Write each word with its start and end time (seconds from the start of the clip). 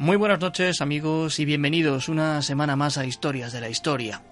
Muy 0.00 0.16
buenas 0.16 0.40
noches 0.40 0.80
amigos 0.80 1.38
y 1.40 1.44
bienvenidos 1.44 2.08
una 2.08 2.40
semana 2.40 2.74
más 2.74 2.96
a 2.96 3.04
Historias 3.04 3.52
de 3.52 3.60
la 3.60 3.68
Historia. 3.68 4.22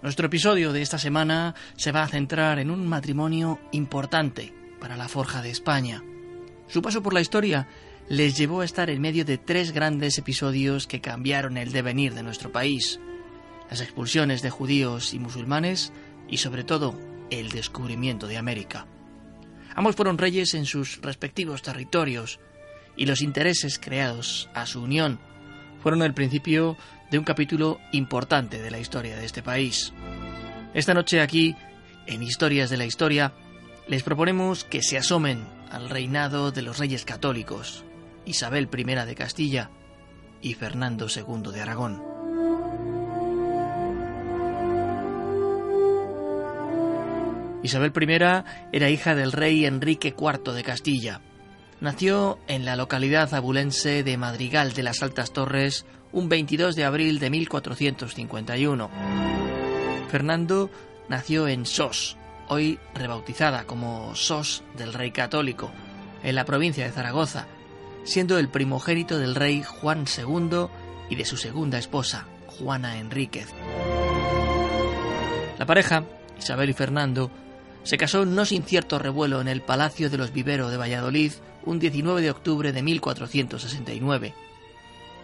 Nuestro 0.00 0.28
episodio 0.28 0.72
de 0.72 0.80
esta 0.80 0.96
semana 0.96 1.54
se 1.76 1.92
va 1.92 2.04
a 2.04 2.08
centrar 2.08 2.58
en 2.58 2.70
un 2.70 2.86
matrimonio 2.86 3.60
importante 3.72 4.54
para 4.80 4.96
la 4.96 5.08
Forja 5.08 5.42
de 5.42 5.50
España. 5.50 6.02
Su 6.68 6.80
paso 6.80 7.02
por 7.02 7.12
la 7.12 7.20
historia 7.20 7.68
les 8.08 8.38
llevó 8.38 8.62
a 8.62 8.64
estar 8.64 8.88
en 8.88 9.02
medio 9.02 9.26
de 9.26 9.36
tres 9.36 9.72
grandes 9.72 10.16
episodios 10.16 10.86
que 10.86 11.02
cambiaron 11.02 11.58
el 11.58 11.70
devenir 11.70 12.14
de 12.14 12.22
nuestro 12.22 12.50
país. 12.50 12.98
Las 13.68 13.82
expulsiones 13.82 14.40
de 14.40 14.48
judíos 14.48 15.12
y 15.12 15.18
musulmanes 15.18 15.92
y 16.30 16.38
sobre 16.38 16.64
todo 16.64 16.98
el 17.28 17.50
descubrimiento 17.50 18.26
de 18.26 18.38
América. 18.38 18.86
Ambos 19.74 19.96
fueron 19.96 20.16
reyes 20.16 20.54
en 20.54 20.64
sus 20.64 21.02
respectivos 21.02 21.60
territorios, 21.60 22.40
y 22.98 23.06
los 23.06 23.22
intereses 23.22 23.78
creados 23.78 24.50
a 24.52 24.66
su 24.66 24.82
unión 24.82 25.18
fueron 25.82 26.02
el 26.02 26.12
principio 26.12 26.76
de 27.10 27.18
un 27.18 27.24
capítulo 27.24 27.80
importante 27.92 28.60
de 28.60 28.70
la 28.70 28.80
historia 28.80 29.16
de 29.16 29.24
este 29.24 29.42
país. 29.42 29.94
Esta 30.74 30.92
noche 30.92 31.22
aquí, 31.22 31.56
en 32.06 32.22
Historias 32.22 32.68
de 32.68 32.76
la 32.76 32.84
Historia, 32.84 33.32
les 33.86 34.02
proponemos 34.02 34.64
que 34.64 34.82
se 34.82 34.98
asomen 34.98 35.46
al 35.70 35.88
reinado 35.88 36.50
de 36.50 36.62
los 36.62 36.78
reyes 36.78 37.04
católicos, 37.04 37.84
Isabel 38.26 38.68
I 38.76 38.84
de 38.84 39.14
Castilla 39.14 39.70
y 40.42 40.54
Fernando 40.54 41.06
II 41.08 41.52
de 41.52 41.62
Aragón. 41.62 42.02
Isabel 47.62 47.92
I 47.96 48.44
era 48.72 48.90
hija 48.90 49.14
del 49.14 49.32
rey 49.32 49.64
Enrique 49.64 50.14
IV 50.16 50.52
de 50.52 50.62
Castilla, 50.62 51.20
Nació 51.80 52.40
en 52.48 52.64
la 52.64 52.74
localidad 52.74 53.32
abulense 53.34 54.02
de 54.02 54.16
Madrigal 54.16 54.72
de 54.72 54.82
las 54.82 55.00
Altas 55.00 55.32
Torres 55.32 55.86
un 56.10 56.28
22 56.28 56.74
de 56.74 56.84
abril 56.84 57.20
de 57.20 57.30
1451. 57.30 58.90
Fernando 60.10 60.70
nació 61.08 61.46
en 61.46 61.66
Sos, 61.66 62.16
hoy 62.48 62.80
rebautizada 62.94 63.64
como 63.64 64.16
Sos 64.16 64.64
del 64.76 64.92
Rey 64.92 65.12
Católico, 65.12 65.70
en 66.24 66.34
la 66.34 66.44
provincia 66.44 66.84
de 66.84 66.90
Zaragoza, 66.90 67.46
siendo 68.02 68.38
el 68.38 68.48
primogénito 68.48 69.18
del 69.18 69.36
rey 69.36 69.62
Juan 69.62 70.04
II 70.06 70.66
y 71.10 71.14
de 71.14 71.24
su 71.24 71.36
segunda 71.36 71.78
esposa, 71.78 72.26
Juana 72.58 72.98
Enríquez. 72.98 73.54
La 75.58 75.66
pareja, 75.66 76.04
Isabel 76.36 76.70
y 76.70 76.72
Fernando, 76.72 77.30
se 77.84 77.96
casó 77.96 78.24
no 78.24 78.44
sin 78.44 78.64
cierto 78.64 78.98
revuelo 78.98 79.40
en 79.40 79.46
el 79.46 79.62
Palacio 79.62 80.10
de 80.10 80.18
los 80.18 80.32
Viveros 80.32 80.72
de 80.72 80.76
Valladolid 80.76 81.32
un 81.68 81.78
19 81.78 82.22
de 82.22 82.30
octubre 82.30 82.72
de 82.72 82.82
1469. 82.82 84.34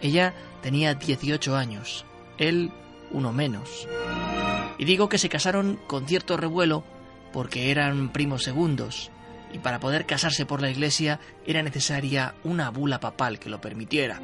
Ella 0.01 0.33
tenía 0.61 0.93
18 0.93 1.55
años, 1.55 2.05
él 2.37 2.71
uno 3.11 3.33
menos. 3.33 3.87
Y 4.77 4.85
digo 4.85 5.09
que 5.09 5.17
se 5.17 5.27
casaron 5.29 5.79
con 5.87 6.05
cierto 6.05 6.37
revuelo 6.37 6.83
porque 7.33 7.71
eran 7.71 8.13
primos 8.13 8.43
segundos, 8.43 9.09
y 9.51 9.57
para 9.57 9.79
poder 9.79 10.05
casarse 10.05 10.45
por 10.45 10.61
la 10.61 10.69
iglesia 10.69 11.19
era 11.47 11.63
necesaria 11.63 12.35
una 12.43 12.69
bula 12.69 12.99
papal 12.99 13.39
que 13.39 13.49
lo 13.49 13.59
permitiera. 13.59 14.21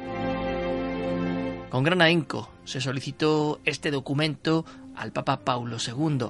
Con 1.70 1.82
gran 1.82 2.02
ahínco 2.02 2.50
se 2.64 2.80
solicitó 2.80 3.60
este 3.64 3.90
documento 3.90 4.64
al 4.94 5.10
Papa 5.10 5.40
Paulo 5.40 5.78
II, 5.84 6.26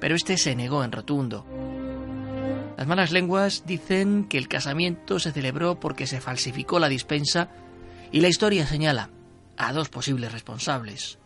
pero 0.00 0.14
este 0.14 0.36
se 0.36 0.54
negó 0.54 0.84
en 0.84 0.92
rotundo. 0.92 1.46
Las 2.78 2.86
malas 2.86 3.10
lenguas 3.10 3.64
dicen 3.66 4.26
que 4.28 4.38
el 4.38 4.46
casamiento 4.46 5.18
se 5.18 5.32
celebró 5.32 5.80
porque 5.80 6.06
se 6.06 6.20
falsificó 6.20 6.78
la 6.78 6.88
dispensa 6.88 7.50
y 8.12 8.20
la 8.20 8.28
historia 8.28 8.68
señala 8.68 9.10
a 9.56 9.72
dos 9.72 9.88
posibles 9.88 10.30
responsables. 10.30 11.18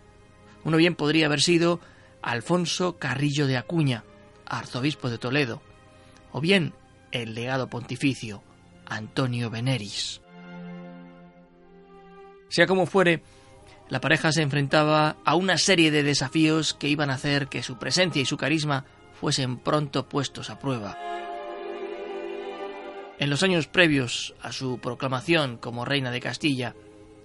Uno 0.64 0.78
bien 0.78 0.94
podría 0.94 1.26
haber 1.26 1.42
sido 1.42 1.78
Alfonso 2.22 2.96
Carrillo 2.96 3.46
de 3.46 3.58
Acuña, 3.58 4.02
arzobispo 4.46 5.10
de 5.10 5.18
Toledo, 5.18 5.60
o 6.32 6.40
bien 6.40 6.72
el 7.10 7.34
legado 7.34 7.68
pontificio, 7.68 8.42
Antonio 8.86 9.50
Veneris. 9.50 10.22
Sea 12.48 12.66
como 12.66 12.86
fuere, 12.86 13.22
la 13.90 14.00
pareja 14.00 14.32
se 14.32 14.40
enfrentaba 14.40 15.16
a 15.22 15.34
una 15.34 15.58
serie 15.58 15.90
de 15.90 16.02
desafíos 16.02 16.72
que 16.72 16.88
iban 16.88 17.10
a 17.10 17.14
hacer 17.16 17.48
que 17.48 17.62
su 17.62 17.76
presencia 17.76 18.22
y 18.22 18.24
su 18.24 18.38
carisma 18.38 18.86
fuesen 19.20 19.58
pronto 19.58 20.08
puestos 20.08 20.48
a 20.48 20.58
prueba. 20.58 20.96
En 23.22 23.30
los 23.30 23.44
años 23.44 23.68
previos 23.68 24.34
a 24.42 24.50
su 24.50 24.80
proclamación 24.80 25.56
como 25.56 25.84
reina 25.84 26.10
de 26.10 26.20
Castilla, 26.20 26.74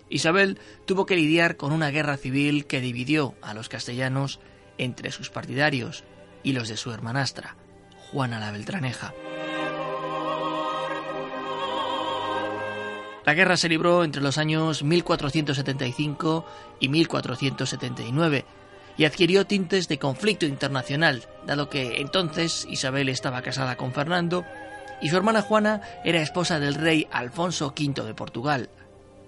Isabel 0.09 0.59
tuvo 0.85 1.07
que 1.07 1.15
lidiar 1.15 1.57
con 1.57 1.71
una 1.71 1.89
guerra 1.89 2.17
civil 2.17 2.67
que 2.67 2.81
dividió 2.81 3.33
a 3.41 3.55
los 3.55 3.67
castellanos 3.67 4.39
entre 4.77 5.09
sus 5.09 5.31
partidarios 5.31 6.03
y 6.43 6.53
los 6.53 6.69
de 6.69 6.77
su 6.77 6.91
hermanastra, 6.91 7.55
Juana 8.11 8.39
la 8.39 8.51
Beltraneja. 8.51 9.11
La 13.25 13.33
guerra 13.33 13.57
se 13.57 13.67
libró 13.67 14.03
entre 14.03 14.21
los 14.21 14.37
años 14.37 14.83
1475 14.83 16.45
y 16.79 16.89
1479 16.89 18.45
y 18.97 19.05
adquirió 19.05 19.47
tintes 19.47 19.87
de 19.87 19.97
conflicto 19.97 20.45
internacional, 20.45 21.23
dado 21.47 21.71
que 21.71 22.01
entonces 22.01 22.67
Isabel 22.69 23.09
estaba 23.09 23.41
casada 23.41 23.77
con 23.77 23.93
Fernando 23.93 24.45
y 25.01 25.09
su 25.09 25.17
hermana 25.17 25.41
Juana 25.41 25.81
era 26.03 26.21
esposa 26.21 26.59
del 26.59 26.75
rey 26.75 27.07
Alfonso 27.11 27.73
V 27.77 28.03
de 28.03 28.13
Portugal. 28.13 28.69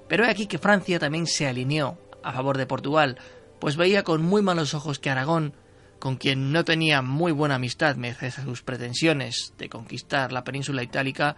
Pero 0.07 0.25
he 0.25 0.29
aquí 0.29 0.47
que 0.47 0.57
Francia 0.57 0.99
también 0.99 1.27
se 1.27 1.47
alineó 1.47 1.97
a 2.23 2.33
favor 2.33 2.57
de 2.57 2.65
Portugal, 2.65 3.17
pues 3.59 3.75
veía 3.77 4.03
con 4.03 4.21
muy 4.21 4.41
malos 4.41 4.73
ojos 4.73 4.99
que 4.99 5.09
Aragón, 5.09 5.53
con 5.99 6.15
quien 6.15 6.51
no 6.51 6.63
tenía 6.63 7.01
muy 7.01 7.31
buena 7.31 7.55
amistad 7.55 7.95
merced 7.97 8.33
a 8.37 8.43
sus 8.43 8.63
pretensiones 8.63 9.53
de 9.57 9.69
conquistar 9.69 10.31
la 10.31 10.43
península 10.43 10.81
itálica, 10.81 11.35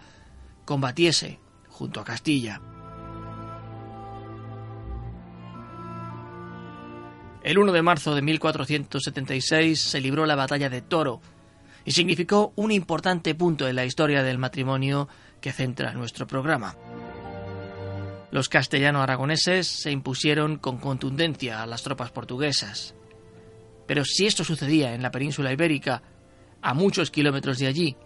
combatiese 0.66 1.40
junto 1.68 2.00
a 2.00 2.06
Castilla. 2.06 2.62
El 7.44 7.58
1 7.58 7.72
de 7.72 7.82
marzo 7.82 8.14
de 8.14 8.22
1476 8.22 9.80
se 9.80 10.00
libró 10.00 10.28
la 10.28 10.36
batalla 10.36 10.70
de 10.70 10.82
Toro, 10.82 11.22
y 11.86 11.92
significó 11.92 12.54
un 12.56 12.72
importante 12.72 13.36
punto 13.36 13.68
en 13.68 13.76
la 13.76 13.86
historia 13.86 14.24
del 14.24 14.38
matrimonio 14.38 15.08
que 15.40 15.52
centra 15.52 15.94
nuestro 15.94 16.28
programa. 16.28 16.76
Los 18.32 18.48
castellano-aragoneses 18.48 19.68
se 19.68 19.92
impusieron 19.92 20.58
con 20.58 20.78
contundencia 20.78 21.62
a 21.62 21.66
las 21.66 21.84
tropas 21.84 22.12
portuguesas. 22.12 22.96
Pero 23.88 24.06
si 24.06 24.26
esto 24.26 24.44
sucedía 24.44 24.94
en 24.94 25.02
la 25.02 25.12
península 25.12 25.52
ibérica, 25.52 26.02
a 26.62 26.74
muchos 26.74 27.12
kilómetros 27.12 27.58
de 27.58 27.68
allí, 27.68 27.98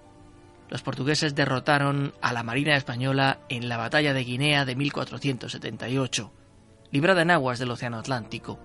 los 0.70 0.82
portugueses 0.82 1.36
derrotaron 1.36 2.14
a 2.22 2.34
la 2.34 2.42
Marina 2.42 2.76
española 2.76 3.40
en 3.50 3.70
la 3.70 3.78
batalla 3.78 4.14
de 4.14 4.24
Guinea 4.24 4.66
de 4.66 4.76
1478, 4.76 6.32
librada 6.92 7.22
en 7.22 7.30
aguas 7.30 7.60
del 7.60 7.70
Océano 7.70 8.00
Atlántico. 8.00 8.60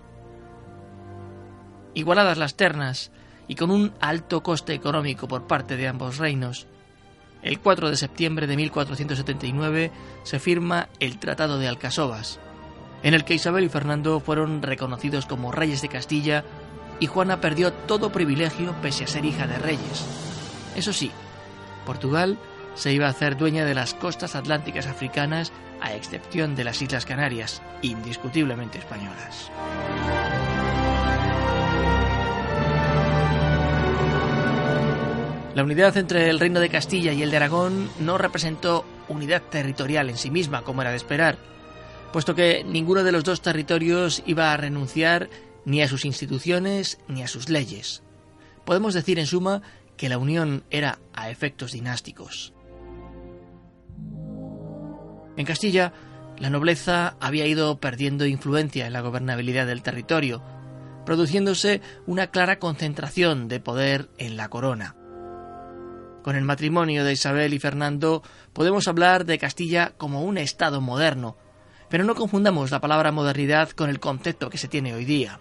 Igualadas 1.93 2.39
las 2.39 2.57
ternas, 2.57 3.13
y 3.51 3.57
con 3.57 3.73
un 3.73 3.93
alto 3.99 4.45
coste 4.45 4.75
económico 4.75 5.27
por 5.27 5.49
parte 5.49 5.77
de 5.77 5.89
ambos 5.89 6.19
reinos. 6.19 6.69
El 7.43 7.59
4 7.59 7.91
de 7.91 7.97
septiembre 7.97 8.47
de 8.47 8.57
1479 8.57 9.91
se 10.23 10.39
firma 10.39 10.89
el 11.01 11.19
Tratado 11.19 11.59
de 11.59 11.67
Alcasovas, 11.67 12.39
en 13.03 13.13
el 13.13 13.25
que 13.25 13.35
Isabel 13.35 13.65
y 13.65 13.69
Fernando 13.69 14.21
fueron 14.21 14.63
reconocidos 14.63 15.27
como 15.27 15.51
reyes 15.51 15.83
de 15.83 15.89
Castilla 15.89 16.45
y 17.01 17.09
Juana 17.09 17.41
perdió 17.41 17.73
todo 17.73 18.13
privilegio 18.13 18.73
pese 18.83 19.03
a 19.03 19.09
ser 19.09 19.25
hija 19.25 19.49
de 19.49 19.59
reyes. 19.59 20.07
Eso 20.77 20.93
sí, 20.93 21.11
Portugal 21.85 22.39
se 22.77 22.93
iba 22.93 23.09
a 23.09 23.11
hacer 23.11 23.37
dueña 23.37 23.65
de 23.65 23.75
las 23.75 23.95
costas 23.95 24.37
atlánticas 24.37 24.87
africanas 24.87 25.53
a 25.81 25.93
excepción 25.95 26.55
de 26.55 26.63
las 26.63 26.81
Islas 26.83 27.05
Canarias, 27.05 27.63
indiscutiblemente 27.83 28.79
españolas. 28.79 29.51
La 35.55 35.65
unidad 35.65 35.97
entre 35.97 36.31
el 36.31 36.39
Reino 36.39 36.61
de 36.61 36.69
Castilla 36.69 37.13
y 37.13 37.23
el 37.23 37.33
de 37.33 37.37
Aragón 37.37 37.91
no 37.99 38.19
representó 38.19 38.85
unidad 39.09 39.43
territorial 39.43 40.09
en 40.09 40.17
sí 40.17 40.31
misma, 40.31 40.63
como 40.63 40.83
era 40.83 40.93
de 40.93 40.97
esperar, 40.97 41.39
puesto 42.13 42.37
que 42.37 42.63
ninguno 42.63 43.03
de 43.03 43.11
los 43.11 43.25
dos 43.25 43.43
territorios 43.43 44.23
iba 44.27 44.53
a 44.53 44.57
renunciar 44.57 45.29
ni 45.65 45.83
a 45.83 45.89
sus 45.89 46.05
instituciones 46.05 47.01
ni 47.09 47.23
a 47.23 47.29
sus 47.29 47.49
leyes. 47.49 48.05
Podemos 48.65 48.95
decir, 48.95 49.19
en 49.19 49.27
suma, 49.27 49.63
que 49.97 50.09
la 50.09 50.19
unión 50.19 50.63
era 50.71 51.01
a 51.13 51.31
efectos 51.31 51.73
dinásticos. 51.73 52.55
En 55.37 55.47
Castilla, 55.47 55.93
la 56.39 56.49
nobleza 56.49 57.17
había 57.19 57.47
ido 57.47 57.81
perdiendo 57.81 58.25
influencia 58.25 58.87
en 58.87 58.93
la 58.93 59.01
gobernabilidad 59.01 59.67
del 59.67 59.83
territorio, 59.83 60.43
produciéndose 61.05 61.81
una 62.07 62.29
clara 62.29 62.61
concentración 62.61 63.49
de 63.49 63.59
poder 63.59 64.11
en 64.17 64.37
la 64.37 64.49
corona. 64.49 64.95
Con 66.23 66.37
el 66.37 66.45
matrimonio 66.45 67.05
de 67.05 67.13
Isabel 67.13 67.55
y 67.55 67.59
Fernando 67.59 68.23
podemos 68.53 68.87
hablar 68.89 69.25
de 69.25 69.39
Castilla 69.39 69.93
como 69.97 70.23
un 70.23 70.37
Estado 70.37 70.81
moderno, 70.81 71.37
pero 71.89 72.05
no 72.05 72.15
confundamos 72.15 72.71
la 72.71 72.81
palabra 72.81 73.11
modernidad 73.11 73.71
con 73.71 73.89
el 73.89 74.01
concepto 74.01 74.51
que 74.51 74.59
se 74.59 74.69
tiene 74.69 74.95
hoy 74.95 75.05
día. 75.05 75.41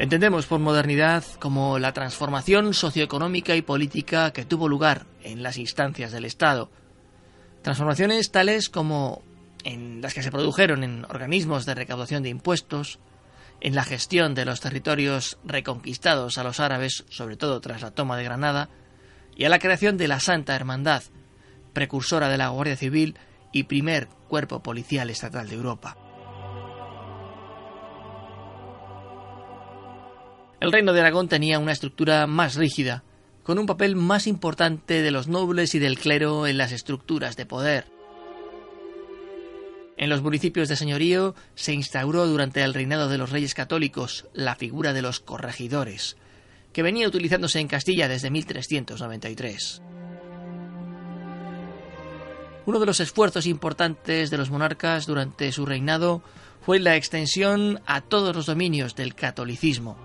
Entendemos 0.00 0.46
por 0.46 0.60
modernidad 0.60 1.24
como 1.40 1.78
la 1.78 1.92
transformación 1.92 2.72
socioeconómica 2.72 3.56
y 3.56 3.62
política 3.62 4.32
que 4.32 4.44
tuvo 4.44 4.68
lugar 4.68 5.06
en 5.24 5.42
las 5.42 5.58
instancias 5.58 6.12
del 6.12 6.24
Estado. 6.24 6.70
Transformaciones 7.62 8.30
tales 8.30 8.68
como 8.68 9.22
en 9.64 10.00
las 10.00 10.14
que 10.14 10.22
se 10.22 10.30
produjeron 10.30 10.84
en 10.84 11.04
organismos 11.06 11.66
de 11.66 11.74
recaudación 11.74 12.22
de 12.22 12.28
impuestos, 12.28 13.00
en 13.60 13.74
la 13.74 13.84
gestión 13.84 14.34
de 14.34 14.44
los 14.44 14.60
territorios 14.60 15.38
reconquistados 15.44 16.38
a 16.38 16.44
los 16.44 16.60
árabes, 16.60 17.04
sobre 17.08 17.36
todo 17.36 17.60
tras 17.60 17.82
la 17.82 17.90
toma 17.90 18.16
de 18.16 18.24
Granada, 18.24 18.68
y 19.36 19.44
a 19.44 19.48
la 19.48 19.58
creación 19.58 19.96
de 19.96 20.08
la 20.08 20.20
Santa 20.20 20.54
Hermandad, 20.54 21.02
precursora 21.72 22.28
de 22.28 22.38
la 22.38 22.48
Guardia 22.48 22.76
Civil 22.76 23.16
y 23.52 23.64
primer 23.64 24.08
cuerpo 24.28 24.62
policial 24.62 25.10
estatal 25.10 25.48
de 25.48 25.54
Europa. 25.54 25.96
El 30.60 30.72
reino 30.72 30.92
de 30.92 31.00
Aragón 31.00 31.28
tenía 31.28 31.60
una 31.60 31.72
estructura 31.72 32.26
más 32.26 32.56
rígida, 32.56 33.04
con 33.44 33.58
un 33.58 33.66
papel 33.66 33.96
más 33.96 34.26
importante 34.26 35.02
de 35.02 35.10
los 35.10 35.28
nobles 35.28 35.74
y 35.74 35.78
del 35.78 35.98
clero 35.98 36.46
en 36.46 36.58
las 36.58 36.72
estructuras 36.72 37.36
de 37.36 37.46
poder. 37.46 37.97
En 39.98 40.10
los 40.10 40.22
municipios 40.22 40.68
de 40.68 40.76
señorío 40.76 41.34
se 41.56 41.72
instauró 41.72 42.24
durante 42.28 42.62
el 42.62 42.72
reinado 42.72 43.08
de 43.08 43.18
los 43.18 43.30
reyes 43.30 43.54
católicos 43.54 44.26
la 44.32 44.54
figura 44.54 44.92
de 44.92 45.02
los 45.02 45.18
corregidores, 45.18 46.16
que 46.72 46.84
venía 46.84 47.08
utilizándose 47.08 47.58
en 47.58 47.66
Castilla 47.66 48.06
desde 48.06 48.30
1393. 48.30 49.82
Uno 52.64 52.78
de 52.78 52.86
los 52.86 53.00
esfuerzos 53.00 53.46
importantes 53.46 54.30
de 54.30 54.38
los 54.38 54.50
monarcas 54.50 55.06
durante 55.06 55.50
su 55.50 55.66
reinado 55.66 56.22
fue 56.60 56.78
la 56.78 56.94
extensión 56.94 57.80
a 57.84 58.00
todos 58.00 58.36
los 58.36 58.46
dominios 58.46 58.94
del 58.94 59.16
catolicismo. 59.16 59.98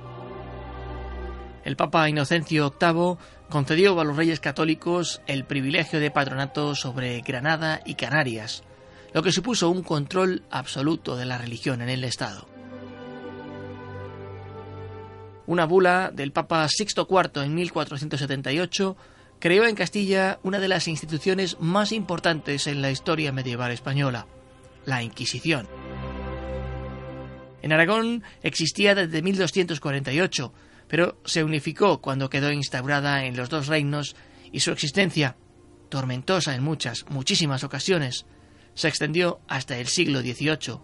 El 1.64 1.76
Papa 1.76 2.10
Inocencio 2.10 2.74
VIII 2.80 3.18
concedió 3.48 4.00
a 4.00 4.04
los 4.04 4.18
reyes 4.18 4.40
católicos 4.40 5.22
el 5.28 5.46
privilegio 5.46 6.00
de 6.00 6.10
patronato 6.10 6.74
sobre 6.74 7.22
Granada 7.22 7.82
y 7.86 7.94
Canarias, 7.94 8.64
lo 9.14 9.22
que 9.22 9.32
supuso 9.32 9.70
un 9.70 9.84
control 9.84 10.44
absoluto 10.50 11.16
de 11.16 11.26
la 11.26 11.38
religión 11.38 11.82
en 11.82 11.90
el 11.90 12.04
Estado. 12.04 12.48
Una 15.46 15.66
bula 15.66 16.12
del 16.14 16.32
Papa 16.32 16.68
Sixto 16.70 17.08
IV 17.10 17.44
en 17.44 17.54
1478 17.54 18.98
creó 19.40 19.66
en 19.66 19.76
Castilla 19.76 20.40
una 20.44 20.60
de 20.60 20.70
las 20.70 20.88
instituciones 20.88 21.58
más 21.60 21.92
importantes 21.92 22.66
en 22.66 22.82
la 22.82 22.92
historia 22.92 23.32
medieval 23.34 23.72
española, 23.72 24.26
la 24.86 25.04
Inquisición. 25.04 25.68
En 27.62 27.72
Aragón 27.72 28.24
existía 28.42 28.96
desde 28.96 29.22
1248, 29.22 30.54
pero 30.88 31.18
se 31.26 31.44
unificó 31.44 32.02
cuando 32.02 32.30
quedó 32.30 32.52
instaurada 32.52 33.26
en 33.26 33.36
los 33.36 33.50
dos 33.50 33.68
reinos 33.68 34.16
y 34.52 34.62
su 34.62 34.72
existencia, 34.72 35.36
tormentosa 35.90 36.56
en 36.56 36.64
muchas, 36.64 37.06
muchísimas 37.10 37.64
ocasiones, 37.64 38.26
se 38.76 38.88
extendió 38.88 39.40
hasta 39.48 39.78
el 39.78 39.88
siglo 39.88 40.22
XVIII, 40.22 40.80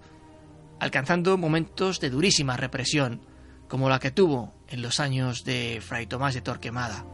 alcanzando 0.79 1.37
momentos 1.37 1.99
de 1.99 2.09
durísima 2.09 2.57
represión, 2.57 3.21
como 3.67 3.89
la 3.89 3.99
que 3.99 4.11
tuvo 4.11 4.53
en 4.67 4.81
los 4.81 4.99
años 4.99 5.43
de 5.43 5.81
Fray 5.81 6.07
Tomás 6.07 6.33
de 6.33 6.41
Torquemada, 6.41 7.05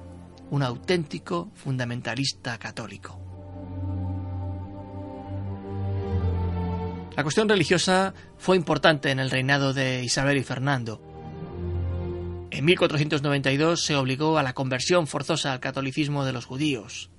un 0.50 0.63
auténtico 0.63 1.51
fundamentalista 1.56 2.57
católico. 2.57 3.19
La 7.16 7.24
cuestión 7.24 7.48
religiosa 7.48 8.13
fue 8.38 8.57
importante 8.57 9.10
en 9.10 9.19
el 9.19 9.31
reinado 9.31 9.74
de 9.74 10.04
Isabel 10.04 10.38
y 10.38 10.44
Fernando. 10.44 11.01
En 12.51 12.66
1492 12.66 13.86
se 13.86 13.95
obligó 13.95 14.38
a 14.38 14.44
la 14.44 14.54
conversión 14.54 15.07
forzosa 15.07 15.54
al 15.54 15.62
catolicismo 15.62 16.25
de 16.25 16.33
los 16.33 16.45
judíos. 16.45 17.10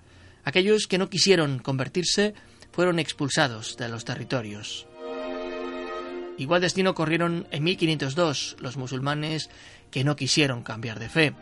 Aquellos 0.45 0.87
que 0.87 0.99
no 0.99 1.09
quisieron 1.09 1.59
convertirse 1.59 2.35
fueron 2.77 2.99
expulsados 2.99 3.79
de 3.79 3.89
los 3.89 4.05
territorios. 4.05 4.87
Igual 6.37 6.61
destino 6.61 6.95
corrieron 6.95 7.49
en 7.51 7.65
1502 7.65 8.57
los 8.61 8.77
musulmanes 8.77 9.49
que 9.91 10.05
no 10.05 10.15
quisieron 10.15 10.63
cambiar 10.63 10.99
de 10.99 11.09
fe. 11.09 11.33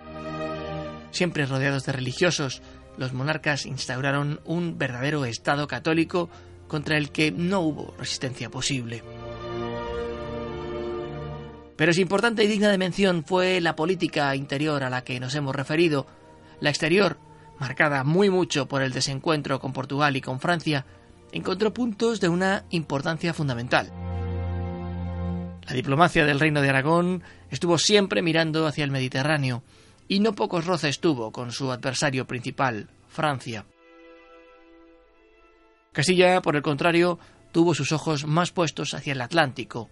Siempre 1.11 1.45
rodeados 1.47 1.85
de 1.87 1.93
religiosos, 1.93 2.63
los 2.97 3.13
monarcas 3.13 3.67
instauraron 3.67 4.41
un 4.45 4.79
verdadero 4.79 5.25
Estado 5.25 5.67
católico 5.67 6.31
contra 6.69 6.97
el 6.97 7.11
que 7.11 7.33
no 7.33 7.63
hubo 7.63 7.97
resistencia 7.99 8.49
posible. 8.49 9.03
Pero 11.75 11.91
es 11.91 11.99
importante 11.99 12.45
y 12.45 12.47
digna 12.47 12.71
de 12.71 12.79
mención 12.79 13.25
fue 13.25 13.61
la 13.61 13.75
política 13.75 14.37
interior 14.37 14.85
a 14.85 14.91
la 14.91 15.03
que 15.03 15.19
nos 15.19 15.35
hemos 15.35 15.57
referido. 15.57 16.07
La 16.61 16.71
exterior, 16.71 17.19
marcada 17.59 18.05
muy 18.05 18.31
mucho 18.31 18.69
por 18.69 18.83
el 18.83 18.93
desencuentro 18.93 19.59
con 19.59 19.73
Portugal 19.73 20.15
y 20.15 20.21
con 20.21 20.39
Francia, 20.39 20.87
encontró 21.35 21.75
puntos 21.75 22.21
de 22.21 22.29
una 22.29 22.65
importancia 22.71 23.35
fundamental. 23.35 23.91
La 25.67 25.73
diplomacia 25.75 26.25
del 26.25 26.39
Reino 26.39 26.63
de 26.63 26.69
Aragón 26.69 27.25
estuvo 27.51 27.77
siempre 27.77 28.23
mirando 28.23 28.69
hacia 28.69 28.85
el 28.85 28.93
Mediterráneo, 28.93 29.65
y 30.07 30.21
no 30.21 30.37
pocos 30.37 30.65
roces 30.65 31.01
tuvo 31.01 31.33
con 31.33 31.51
su 31.51 31.73
adversario 31.73 32.25
principal, 32.27 32.89
Francia. 33.09 33.67
Castilla, 35.93 36.41
por 36.41 36.55
el 36.55 36.63
contrario, 36.63 37.19
tuvo 37.51 37.75
sus 37.75 37.91
ojos 37.91 38.27
más 38.27 38.53
puestos 38.53 38.95
hacia 38.95 39.13
el 39.13 39.21
Atlántico, 39.21 39.91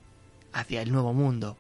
hacia 0.53 0.81
el 0.81 0.93
Nuevo 0.93 1.13
Mundo. 1.13 1.59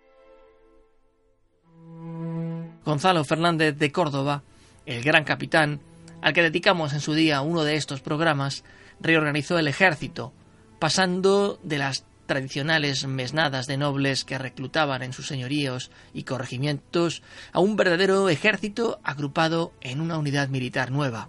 Gonzalo 2.84 3.24
Fernández 3.24 3.76
de 3.76 3.90
Córdoba, 3.90 4.44
el 4.86 5.02
gran 5.02 5.24
capitán, 5.24 5.80
al 6.20 6.32
que 6.32 6.42
dedicamos 6.42 6.92
en 6.92 7.00
su 7.00 7.14
día 7.14 7.40
uno 7.40 7.64
de 7.64 7.74
estos 7.74 8.00
programas, 8.00 8.62
reorganizó 9.02 9.59
el 9.59 9.68
ejército, 9.68 10.32
pasando 10.78 11.59
de 11.62 11.78
las 11.78 12.04
tradicionales 12.26 13.06
mesnadas 13.06 13.66
de 13.66 13.76
nobles 13.76 14.25
que 14.25 14.38
reclutaban 14.38 15.02
en 15.02 15.12
sus 15.12 15.26
señoríos 15.26 15.90
y 16.14 16.23
corregimientos 16.23 17.23
a 17.52 17.61
un 17.61 17.76
verdadero 17.76 18.28
ejército 18.28 19.00
agrupado 19.02 19.73
en 19.80 20.00
una 20.00 20.18
unidad 20.18 20.49
militar 20.49 20.90
nueva, 20.90 21.28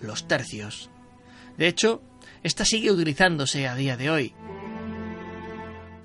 los 0.00 0.26
tercios. 0.26 0.90
De 1.56 1.68
hecho, 1.68 2.02
esta 2.42 2.64
sigue 2.64 2.90
utilizándose 2.90 3.68
a 3.68 3.74
día 3.74 3.96
de 3.96 4.10
hoy. 4.10 4.34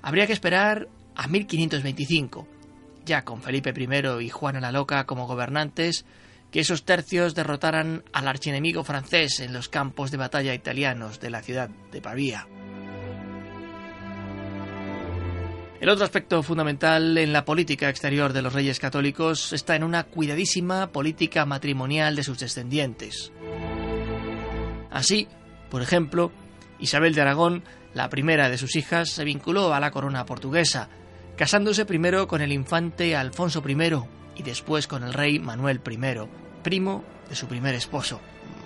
Habría 0.02 0.26
que 0.26 0.34
esperar 0.34 0.88
a 1.16 1.26
1525, 1.26 2.46
ya 3.04 3.24
con 3.24 3.42
Felipe 3.42 3.74
I 3.76 4.24
y 4.24 4.28
Juana 4.28 4.60
la 4.60 4.70
Loca 4.70 5.04
como 5.04 5.26
gobernantes, 5.26 6.04
que 6.50 6.60
esos 6.60 6.84
tercios 6.84 7.34
derrotaran 7.34 8.04
al 8.12 8.28
archienemigo 8.28 8.84
francés 8.84 9.40
en 9.40 9.52
los 9.52 9.68
campos 9.68 10.10
de 10.10 10.16
batalla 10.16 10.54
italianos 10.54 11.20
de 11.20 11.30
la 11.30 11.42
ciudad 11.42 11.68
de 11.68 12.00
Pavía. 12.00 12.46
El 15.80 15.88
otro 15.90 16.04
aspecto 16.04 16.42
fundamental 16.42 17.16
en 17.18 17.32
la 17.32 17.44
política 17.44 17.88
exterior 17.88 18.32
de 18.32 18.42
los 18.42 18.52
reyes 18.52 18.80
católicos 18.80 19.52
está 19.52 19.76
en 19.76 19.84
una 19.84 20.04
cuidadísima 20.04 20.90
política 20.90 21.46
matrimonial 21.46 22.16
de 22.16 22.24
sus 22.24 22.38
descendientes. 22.40 23.32
Así, 24.90 25.28
por 25.70 25.82
ejemplo, 25.82 26.32
Isabel 26.80 27.14
de 27.14 27.20
Aragón 27.20 27.62
la 27.94 28.08
primera 28.08 28.48
de 28.48 28.58
sus 28.58 28.76
hijas, 28.76 29.10
se 29.10 29.24
vinculó 29.24 29.74
a 29.74 29.80
la 29.80 29.90
corona 29.90 30.24
portuguesa, 30.24 30.88
casándose 31.36 31.84
primero 31.84 32.28
con 32.28 32.42
el 32.42 32.52
infante 32.52 33.16
Alfonso 33.16 33.62
I 33.66 33.74
y 34.38 34.42
después 34.42 34.86
con 34.86 35.02
el 35.02 35.12
rey 35.12 35.38
Manuel 35.38 35.80
I, 35.86 35.98
primo 36.62 37.04
de 37.28 37.34
su 37.34 37.46
primer 37.46 37.74
esposo. 37.74 38.20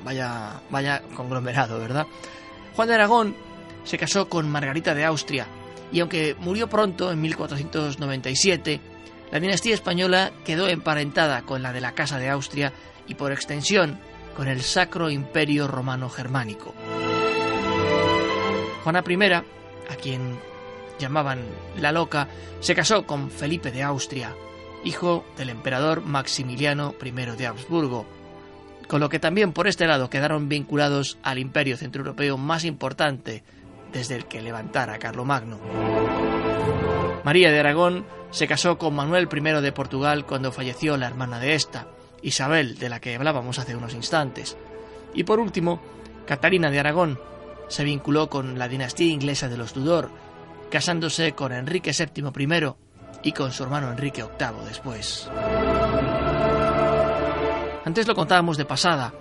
Vaya, 0.04 0.60
vaya 0.70 1.02
conglomerado, 1.16 1.80
¿verdad? 1.80 2.06
Juan 2.76 2.88
de 2.88 2.94
Aragón 2.94 3.36
se 3.84 3.98
casó 3.98 4.28
con 4.28 4.48
Margarita 4.48 4.94
de 4.94 5.04
Austria 5.04 5.46
y 5.90 6.00
aunque 6.00 6.36
murió 6.38 6.68
pronto, 6.68 7.12
en 7.12 7.20
1497, 7.20 8.80
la 9.30 9.40
dinastía 9.40 9.74
española 9.74 10.32
quedó 10.44 10.68
emparentada 10.68 11.42
con 11.42 11.62
la 11.62 11.72
de 11.72 11.80
la 11.80 11.92
Casa 11.92 12.18
de 12.18 12.28
Austria 12.28 12.72
y 13.06 13.14
por 13.14 13.32
extensión 13.32 13.98
con 14.36 14.48
el 14.48 14.62
Sacro 14.62 15.10
Imperio 15.10 15.68
Romano 15.68 16.08
Germánico. 16.08 16.74
Juana 18.84 19.04
I, 19.06 19.32
a 19.32 19.96
quien 20.00 20.38
llamaban 20.98 21.40
la 21.78 21.92
loca, 21.92 22.28
se 22.60 22.74
casó 22.74 23.06
con 23.06 23.30
Felipe 23.30 23.70
de 23.70 23.82
Austria, 23.82 24.34
hijo 24.84 25.24
del 25.36 25.50
emperador 25.50 26.02
Maximiliano 26.02 26.94
I 27.02 27.10
de 27.10 27.46
Habsburgo, 27.46 28.06
con 28.88 29.00
lo 29.00 29.08
que 29.08 29.18
también 29.18 29.52
por 29.52 29.68
este 29.68 29.86
lado 29.86 30.10
quedaron 30.10 30.48
vinculados 30.48 31.18
al 31.22 31.38
imperio 31.38 31.76
centroeuropeo 31.76 32.36
más 32.36 32.64
importante 32.64 33.42
desde 33.92 34.16
el 34.16 34.26
que 34.26 34.42
levantara 34.42 34.98
Carlomagno. 34.98 35.58
María 37.24 37.50
de 37.50 37.60
Aragón 37.60 38.04
se 38.30 38.46
casó 38.46 38.78
con 38.78 38.94
Manuel 38.94 39.28
I 39.30 39.62
de 39.62 39.72
Portugal 39.72 40.26
cuando 40.26 40.52
falleció 40.52 40.96
la 40.96 41.06
hermana 41.06 41.38
de 41.38 41.54
esta, 41.54 41.86
Isabel, 42.22 42.78
de 42.78 42.88
la 42.88 43.00
que 43.00 43.14
hablábamos 43.14 43.58
hace 43.58 43.76
unos 43.76 43.94
instantes. 43.94 44.56
Y 45.14 45.24
por 45.24 45.38
último, 45.38 45.80
Catalina 46.26 46.70
de 46.70 46.80
Aragón 46.80 47.18
se 47.68 47.84
vinculó 47.84 48.28
con 48.28 48.58
la 48.58 48.68
dinastía 48.68 49.12
inglesa 49.12 49.48
de 49.48 49.56
los 49.56 49.72
Tudor, 49.72 50.10
casándose 50.70 51.32
con 51.32 51.52
Enrique 51.52 51.92
VII 51.96 52.30
primero 52.32 52.76
y 53.22 53.32
con 53.32 53.52
su 53.52 53.62
hermano 53.62 53.90
Enrique 53.90 54.22
VIII 54.22 54.64
después. 54.66 55.30
Antes 57.84 58.06
lo 58.06 58.14
contábamos 58.14 58.56
de 58.56 58.64
pasada, 58.64 59.12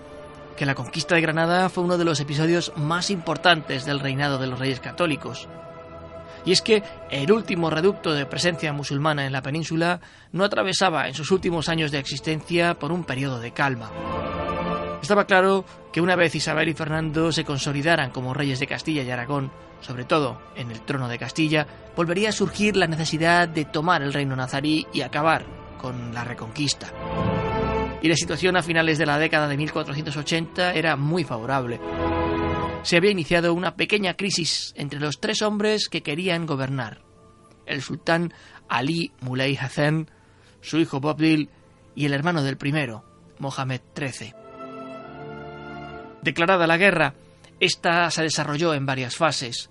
que 0.56 0.66
la 0.66 0.74
conquista 0.74 1.14
de 1.14 1.20
Granada 1.20 1.68
fue 1.68 1.84
uno 1.84 1.98
de 1.98 2.04
los 2.04 2.20
episodios 2.20 2.72
más 2.76 3.10
importantes 3.10 3.84
del 3.84 4.00
reinado 4.00 4.38
de 4.38 4.46
los 4.46 4.58
reyes 4.58 4.80
católicos. 4.80 5.48
Y 6.44 6.52
es 6.52 6.62
que 6.62 6.82
el 7.10 7.30
último 7.32 7.70
reducto 7.70 8.12
de 8.12 8.26
presencia 8.26 8.72
musulmana 8.72 9.26
en 9.26 9.32
la 9.32 9.42
península 9.42 10.00
no 10.32 10.44
atravesaba 10.44 11.06
en 11.08 11.14
sus 11.14 11.30
últimos 11.30 11.68
años 11.68 11.90
de 11.90 11.98
existencia 11.98 12.74
por 12.78 12.92
un 12.92 13.04
periodo 13.04 13.40
de 13.40 13.52
calma. 13.52 13.90
Estaba 15.02 15.26
claro 15.26 15.64
que 15.92 16.00
una 16.00 16.14
vez 16.14 16.32
Isabel 16.36 16.68
y 16.68 16.74
Fernando 16.74 17.32
se 17.32 17.44
consolidaran 17.44 18.12
como 18.12 18.32
reyes 18.32 18.60
de 18.60 18.68
Castilla 18.68 19.02
y 19.02 19.10
Aragón, 19.10 19.50
sobre 19.80 20.04
todo 20.04 20.40
en 20.54 20.70
el 20.70 20.80
trono 20.82 21.08
de 21.08 21.18
Castilla, 21.18 21.66
volvería 21.96 22.28
a 22.28 22.32
surgir 22.32 22.76
la 22.76 22.86
necesidad 22.86 23.48
de 23.48 23.64
tomar 23.64 24.02
el 24.02 24.12
reino 24.12 24.36
nazarí 24.36 24.86
y 24.92 25.00
acabar 25.00 25.44
con 25.80 26.14
la 26.14 26.22
reconquista. 26.22 26.92
Y 28.00 28.08
la 28.08 28.14
situación 28.14 28.56
a 28.56 28.62
finales 28.62 28.96
de 28.96 29.06
la 29.06 29.18
década 29.18 29.48
de 29.48 29.56
1480 29.56 30.72
era 30.74 30.94
muy 30.96 31.24
favorable. 31.24 31.80
Se 32.84 32.96
había 32.96 33.10
iniciado 33.10 33.54
una 33.54 33.74
pequeña 33.74 34.14
crisis 34.14 34.72
entre 34.76 35.00
los 35.00 35.18
tres 35.20 35.42
hombres 35.42 35.88
que 35.88 36.02
querían 36.02 36.46
gobernar. 36.46 37.02
El 37.66 37.82
sultán 37.82 38.32
Ali 38.68 39.12
Muley 39.20 39.56
Hassan, 39.56 40.10
su 40.60 40.78
hijo 40.78 41.00
Boabdil 41.00 41.50
y 41.96 42.06
el 42.06 42.14
hermano 42.14 42.42
del 42.44 42.56
primero, 42.56 43.04
Mohamed 43.38 43.80
XIII. 43.96 44.41
Declarada 46.22 46.68
la 46.68 46.76
guerra, 46.76 47.14
esta 47.58 48.10
se 48.10 48.22
desarrolló 48.22 48.74
en 48.74 48.86
varias 48.86 49.16
fases. 49.16 49.70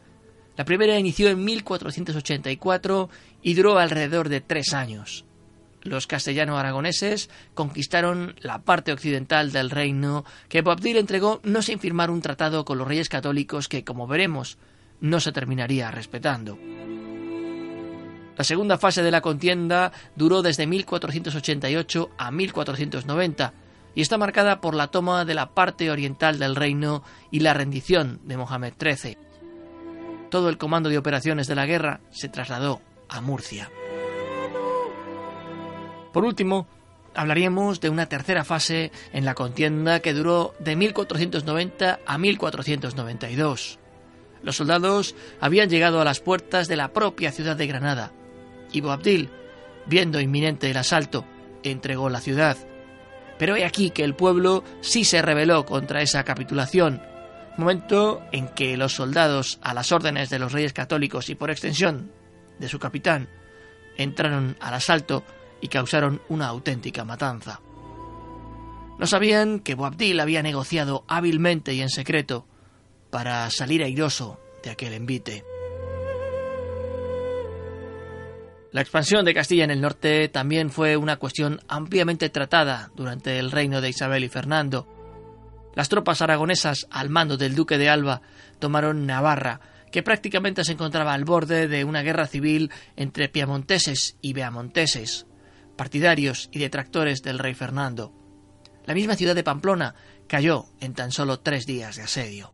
La 0.57 0.65
primera 0.65 0.99
inició 0.99 1.29
en 1.29 1.43
1484 1.43 3.09
y 3.41 3.53
duró 3.53 3.79
alrededor 3.79 4.27
de 4.29 4.41
tres 4.41 4.73
años. 4.73 5.25
Los 5.81 6.07
castellano-aragoneses 6.07 7.29
conquistaron 7.53 8.35
la 8.41 8.59
parte 8.59 8.91
occidental 8.91 9.51
del 9.51 9.69
reino 9.69 10.25
que 10.49 10.61
Boabdil 10.61 10.97
entregó 10.97 11.39
no 11.43 11.61
sin 11.61 11.79
firmar 11.79 12.11
un 12.11 12.21
tratado 12.21 12.65
con 12.65 12.77
los 12.77 12.87
reyes 12.87 13.09
católicos 13.09 13.67
que, 13.67 13.83
como 13.83 14.05
veremos, 14.05 14.57
no 14.99 15.19
se 15.19 15.31
terminaría 15.31 15.89
respetando. 15.89 16.59
La 18.37 18.43
segunda 18.43 18.77
fase 18.77 19.03
de 19.03 19.11
la 19.11 19.21
contienda 19.21 19.91
duró 20.15 20.41
desde 20.41 20.67
1488 20.67 22.09
a 22.17 22.31
1490 22.31 23.53
y 23.95 24.01
está 24.01 24.17
marcada 24.17 24.61
por 24.61 24.75
la 24.75 24.87
toma 24.87 25.25
de 25.25 25.33
la 25.33 25.49
parte 25.49 25.91
oriental 25.91 26.39
del 26.39 26.55
reino 26.55 27.03
y 27.29 27.39
la 27.39 27.53
rendición 27.53 28.19
de 28.23 28.37
Mohamed 28.37 28.73
XIII. 28.79 29.17
Todo 30.29 30.49
el 30.49 30.57
comando 30.57 30.89
de 30.89 30.97
operaciones 30.97 31.47
de 31.47 31.55
la 31.55 31.65
guerra 31.65 31.99
se 32.11 32.29
trasladó 32.29 32.81
a 33.09 33.19
Murcia. 33.21 33.69
Por 36.13 36.23
último, 36.23 36.67
hablaríamos 37.13 37.81
de 37.81 37.89
una 37.89 38.07
tercera 38.07 38.43
fase 38.43 38.91
en 39.11 39.25
la 39.25 39.35
contienda 39.35 39.99
que 39.99 40.13
duró 40.13 40.53
de 40.59 40.75
1490 40.75 41.99
a 42.05 42.17
1492. 42.17 43.79
Los 44.43 44.55
soldados 44.55 45.15
habían 45.39 45.69
llegado 45.69 46.01
a 46.01 46.05
las 46.05 46.19
puertas 46.19 46.67
de 46.67 46.77
la 46.77 46.93
propia 46.93 47.31
ciudad 47.31 47.55
de 47.55 47.67
Granada 47.67 48.11
y 48.71 48.81
Boabdil, 48.81 49.29
viendo 49.85 50.19
inminente 50.19 50.71
el 50.71 50.77
asalto, 50.77 51.25
entregó 51.63 52.09
la 52.09 52.21
ciudad 52.21 52.57
pero 53.41 53.55
he 53.55 53.65
aquí 53.65 53.89
que 53.89 54.03
el 54.03 54.13
pueblo 54.13 54.63
sí 54.81 55.03
se 55.03 55.19
rebeló 55.19 55.65
contra 55.65 56.03
esa 56.03 56.23
capitulación, 56.23 57.01
momento 57.57 58.21
en 58.31 58.47
que 58.47 58.77
los 58.77 58.93
soldados, 58.93 59.57
a 59.63 59.73
las 59.73 59.91
órdenes 59.91 60.29
de 60.29 60.37
los 60.37 60.51
reyes 60.51 60.73
católicos 60.73 61.27
y 61.27 61.33
por 61.33 61.49
extensión 61.49 62.11
de 62.59 62.69
su 62.69 62.77
capitán, 62.77 63.29
entraron 63.97 64.57
al 64.59 64.75
asalto 64.75 65.23
y 65.59 65.69
causaron 65.69 66.21
una 66.29 66.49
auténtica 66.49 67.03
matanza. 67.03 67.61
No 68.99 69.07
sabían 69.07 69.59
que 69.59 69.73
Boabdil 69.73 70.19
había 70.19 70.43
negociado 70.43 71.03
hábilmente 71.07 71.73
y 71.73 71.81
en 71.81 71.89
secreto 71.89 72.45
para 73.09 73.49
salir 73.49 73.81
airoso 73.81 74.39
de 74.61 74.69
aquel 74.69 74.93
envite. 74.93 75.50
La 78.71 78.79
expansión 78.79 79.25
de 79.25 79.33
Castilla 79.33 79.65
en 79.65 79.71
el 79.71 79.81
norte 79.81 80.29
también 80.29 80.69
fue 80.69 80.95
una 80.95 81.17
cuestión 81.17 81.59
ampliamente 81.67 82.29
tratada 82.29 82.89
durante 82.95 83.37
el 83.37 83.51
reino 83.51 83.81
de 83.81 83.89
Isabel 83.89 84.23
y 84.23 84.29
Fernando. 84.29 84.87
Las 85.75 85.89
tropas 85.89 86.21
aragonesas 86.21 86.87
al 86.89 87.09
mando 87.09 87.35
del 87.35 87.53
duque 87.53 87.77
de 87.77 87.89
Alba 87.89 88.21
tomaron 88.59 89.05
Navarra, 89.05 89.59
que 89.91 90.03
prácticamente 90.03 90.63
se 90.63 90.71
encontraba 90.71 91.13
al 91.13 91.25
borde 91.25 91.67
de 91.67 91.83
una 91.83 92.01
guerra 92.01 92.27
civil 92.27 92.71
entre 92.95 93.27
piamonteses 93.27 94.15
y 94.21 94.31
beamonteses, 94.31 95.27
partidarios 95.75 96.49
y 96.53 96.59
detractores 96.59 97.21
del 97.21 97.39
rey 97.39 97.53
Fernando. 97.53 98.13
La 98.85 98.93
misma 98.93 99.15
ciudad 99.15 99.35
de 99.35 99.43
Pamplona 99.43 99.95
cayó 100.27 100.67
en 100.79 100.93
tan 100.93 101.11
solo 101.11 101.41
tres 101.41 101.65
días 101.65 101.97
de 101.97 102.03
asedio. 102.03 102.53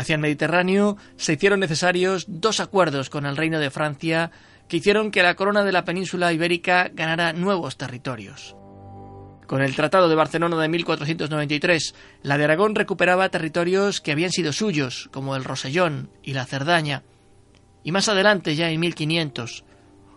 Hacia 0.00 0.14
el 0.14 0.22
Mediterráneo 0.22 0.96
se 1.16 1.34
hicieron 1.34 1.60
necesarios 1.60 2.24
dos 2.26 2.58
acuerdos 2.58 3.10
con 3.10 3.26
el 3.26 3.36
Reino 3.36 3.58
de 3.58 3.70
Francia 3.70 4.30
que 4.66 4.78
hicieron 4.78 5.10
que 5.10 5.22
la 5.22 5.34
corona 5.34 5.62
de 5.62 5.72
la 5.72 5.84
península 5.84 6.32
ibérica 6.32 6.90
ganara 6.94 7.34
nuevos 7.34 7.76
territorios. 7.76 8.56
Con 9.46 9.60
el 9.60 9.76
Tratado 9.76 10.08
de 10.08 10.14
Barcelona 10.14 10.56
de 10.56 10.68
1493, 10.70 11.94
la 12.22 12.38
de 12.38 12.44
Aragón 12.44 12.74
recuperaba 12.74 13.28
territorios 13.28 14.00
que 14.00 14.12
habían 14.12 14.30
sido 14.30 14.54
suyos, 14.54 15.10
como 15.12 15.36
el 15.36 15.44
Rosellón 15.44 16.08
y 16.22 16.32
la 16.32 16.46
Cerdaña. 16.46 17.02
Y 17.84 17.92
más 17.92 18.08
adelante, 18.08 18.56
ya 18.56 18.70
en 18.70 18.80
1500, 18.80 19.64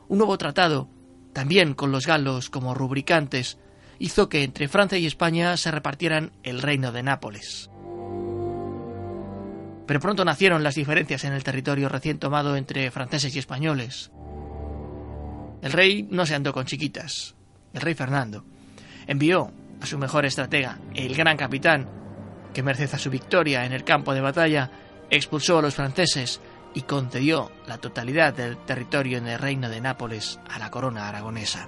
un 0.07 0.17
nuevo 0.17 0.37
tratado, 0.37 0.87
también 1.33 1.73
con 1.73 1.91
los 1.91 2.07
galos 2.07 2.49
como 2.49 2.73
rubricantes, 2.73 3.57
hizo 3.99 4.29
que 4.29 4.43
entre 4.43 4.69
Francia 4.69 4.97
y 4.97 5.07
España 5.07 5.57
se 5.57 5.71
repartieran 5.71 6.31
el 6.43 6.61
reino 6.61 6.93
de 6.93 7.03
Nápoles. 7.03 7.69
Pero 9.85 9.99
pronto 9.99 10.23
nacieron 10.23 10.63
las 10.63 10.75
diferencias 10.75 11.23
en 11.23 11.33
el 11.33 11.43
territorio 11.43 11.89
recién 11.89 12.19
tomado 12.19 12.55
entre 12.55 12.89
franceses 12.91 13.35
y 13.35 13.39
españoles. 13.39 14.11
El 15.61 15.71
rey 15.71 16.07
no 16.09 16.25
se 16.25 16.35
andó 16.35 16.53
con 16.53 16.65
chiquitas. 16.65 17.35
El 17.73 17.81
rey 17.81 17.93
Fernando 17.93 18.45
envió 19.07 19.51
a 19.81 19.85
su 19.85 19.97
mejor 19.97 20.25
estratega, 20.25 20.79
el 20.93 21.15
gran 21.15 21.37
capitán, 21.37 21.89
que 22.53 22.63
merced 22.63 22.93
a 22.93 22.99
su 22.99 23.09
victoria 23.09 23.65
en 23.65 23.73
el 23.73 23.83
campo 23.83 24.13
de 24.13 24.21
batalla, 24.21 24.71
expulsó 25.09 25.59
a 25.59 25.61
los 25.61 25.75
franceses 25.75 26.39
y 26.73 26.81
concedió 26.83 27.51
la 27.67 27.77
totalidad 27.77 28.33
del 28.33 28.57
territorio 28.57 29.17
en 29.17 29.27
el 29.27 29.39
reino 29.39 29.69
de 29.69 29.81
Nápoles 29.81 30.39
a 30.49 30.59
la 30.59 30.71
corona 30.71 31.07
aragonesa. 31.07 31.67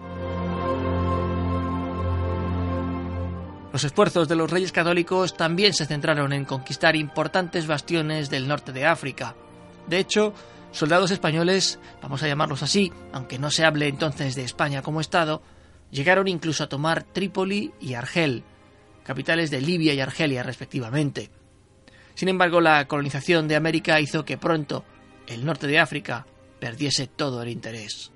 Los 3.76 3.84
esfuerzos 3.84 4.30
de 4.30 4.38
los 4.38 4.50
reyes 4.50 4.72
católicos 4.72 5.36
también 5.36 5.74
se 5.74 5.86
centraron 5.86 6.32
en 6.32 6.46
conquistar 6.46 6.96
importantes 6.96 7.68
bastiones 7.68 8.30
del 8.30 8.48
norte 8.48 8.72
de 8.72 8.86
África. 8.86 9.36
De 9.86 10.00
hecho, 10.00 10.34
soldados 10.72 11.12
españoles, 11.12 11.78
vamos 12.02 12.24
a 12.24 12.28
llamarlos 12.30 12.64
así, 12.64 12.94
aunque 13.12 13.38
no 13.38 13.52
se 13.52 13.66
hable 13.66 13.90
entonces 13.90 14.34
de 14.34 14.46
España 14.46 14.82
como 14.82 15.02
Estado, 15.02 15.42
llegaron 15.92 16.30
incluso 16.30 16.64
a 16.64 16.70
tomar 16.70 17.04
Trípoli 17.04 17.74
y 17.82 17.96
Argel, 17.96 18.46
capitales 19.04 19.52
de 19.52 19.60
Libia 19.60 19.94
y 19.94 20.00
Argelia 20.00 20.42
respectivamente. 20.42 21.30
Sin 22.14 22.30
embargo, 22.30 22.62
la 22.62 22.88
colonización 22.88 23.50
de 23.50 23.58
América 23.58 24.00
hizo 24.00 24.24
que 24.24 24.38
pronto 24.38 24.86
el 25.28 25.44
norte 25.44 25.68
de 25.68 25.80
África 25.80 26.26
perdiese 26.62 27.08
todo 27.08 27.42
el 27.42 27.50
interés. 27.50 28.14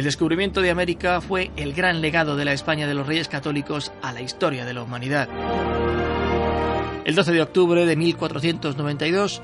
El 0.00 0.04
descubrimiento 0.04 0.62
de 0.62 0.70
América 0.70 1.20
fue 1.20 1.50
el 1.56 1.74
gran 1.74 2.00
legado 2.00 2.34
de 2.34 2.46
la 2.46 2.54
España 2.54 2.86
de 2.86 2.94
los 2.94 3.06
Reyes 3.06 3.28
Católicos 3.28 3.92
a 4.00 4.14
la 4.14 4.22
historia 4.22 4.64
de 4.64 4.72
la 4.72 4.82
humanidad. 4.82 5.28
El 7.04 7.14
12 7.14 7.32
de 7.32 7.42
octubre 7.42 7.84
de 7.84 7.96
1492, 7.96 9.42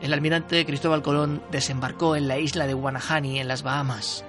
el 0.00 0.14
almirante 0.14 0.64
Cristóbal 0.64 1.02
Colón 1.02 1.42
desembarcó 1.50 2.16
en 2.16 2.28
la 2.28 2.38
isla 2.38 2.66
de 2.66 2.72
Guanahani, 2.72 3.40
en 3.40 3.48
las 3.48 3.62
Bahamas. 3.62 4.24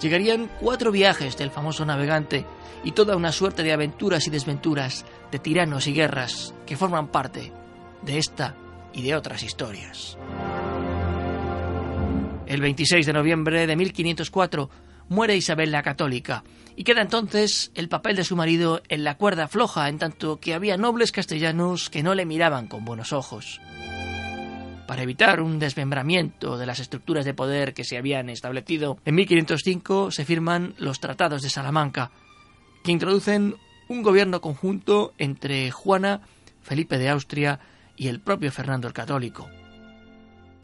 Llegarían 0.00 0.48
cuatro 0.60 0.92
viajes 0.92 1.36
del 1.36 1.50
famoso 1.50 1.84
navegante 1.84 2.46
y 2.84 2.92
toda 2.92 3.16
una 3.16 3.32
suerte 3.32 3.64
de 3.64 3.72
aventuras 3.72 4.28
y 4.28 4.30
desventuras, 4.30 5.04
de 5.32 5.40
tiranos 5.40 5.88
y 5.88 5.94
guerras 5.94 6.54
que 6.64 6.76
forman 6.76 7.08
parte 7.08 7.52
de 8.02 8.18
esta 8.18 8.54
y 8.92 9.02
de 9.02 9.16
otras 9.16 9.42
historias. 9.42 10.16
El 12.50 12.62
26 12.62 13.06
de 13.06 13.12
noviembre 13.12 13.68
de 13.68 13.76
1504 13.76 14.70
muere 15.08 15.36
Isabel 15.36 15.70
la 15.70 15.84
Católica 15.84 16.42
y 16.74 16.82
queda 16.82 17.00
entonces 17.00 17.70
el 17.76 17.88
papel 17.88 18.16
de 18.16 18.24
su 18.24 18.34
marido 18.34 18.82
en 18.88 19.04
la 19.04 19.16
cuerda 19.16 19.46
floja, 19.46 19.88
en 19.88 19.98
tanto 19.98 20.40
que 20.40 20.52
había 20.52 20.76
nobles 20.76 21.12
castellanos 21.12 21.90
que 21.90 22.02
no 22.02 22.16
le 22.16 22.26
miraban 22.26 22.66
con 22.66 22.84
buenos 22.84 23.12
ojos. 23.12 23.60
Para 24.88 25.04
evitar 25.04 25.40
un 25.40 25.60
desmembramiento 25.60 26.58
de 26.58 26.66
las 26.66 26.80
estructuras 26.80 27.24
de 27.24 27.34
poder 27.34 27.72
que 27.72 27.84
se 27.84 27.96
habían 27.96 28.28
establecido, 28.28 28.98
en 29.04 29.14
1505 29.14 30.10
se 30.10 30.24
firman 30.24 30.74
los 30.76 30.98
Tratados 30.98 31.42
de 31.42 31.50
Salamanca, 31.50 32.10
que 32.82 32.90
introducen 32.90 33.54
un 33.86 34.02
gobierno 34.02 34.40
conjunto 34.40 35.12
entre 35.18 35.70
Juana, 35.70 36.22
Felipe 36.62 36.98
de 36.98 37.10
Austria 37.10 37.60
y 37.96 38.08
el 38.08 38.18
propio 38.18 38.50
Fernando 38.50 38.88
el 38.88 38.92
Católico. 38.92 39.48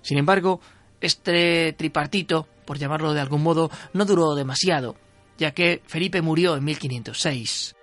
Sin 0.02 0.18
embargo, 0.18 0.60
este 1.00 1.72
tripartito, 1.72 2.46
por 2.64 2.78
llamarlo 2.78 3.14
de 3.14 3.20
algún 3.20 3.42
modo, 3.42 3.70
no 3.92 4.04
duró 4.04 4.34
demasiado, 4.34 4.96
ya 5.38 5.52
que 5.52 5.82
Felipe 5.86 6.22
murió 6.22 6.56
en 6.56 6.64
1506. 6.64 7.74